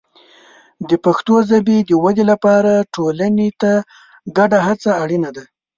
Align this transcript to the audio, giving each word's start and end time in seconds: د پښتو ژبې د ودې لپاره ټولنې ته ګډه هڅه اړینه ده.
د 0.89 0.91
پښتو 1.05 1.35
ژبې 1.49 1.77
د 1.89 1.91
ودې 2.03 2.23
لپاره 2.31 2.71
ټولنې 2.95 3.49
ته 3.61 3.71
ګډه 4.37 4.59
هڅه 4.67 4.89
اړینه 5.03 5.29
ده. 5.35 5.43